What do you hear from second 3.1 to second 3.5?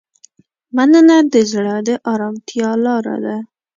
ده.